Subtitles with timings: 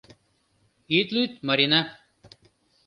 [0.97, 1.81] Ит лӱд, Марина.